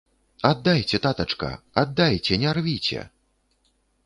[0.49, 1.49] Аддайце, татачка,
[1.83, 2.99] аддайце, не рвіце!